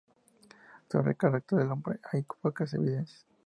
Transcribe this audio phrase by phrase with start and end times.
[0.89, 3.23] Sobre el carácter del hombre, hay pocas evidencias.